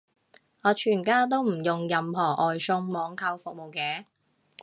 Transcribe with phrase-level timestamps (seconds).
[0.63, 4.05] 我全家都唔用任何外送網購服務嘅